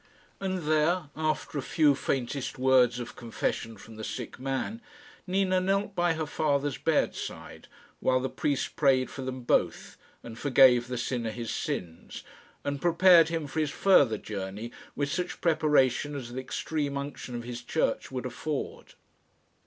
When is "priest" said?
8.27-8.75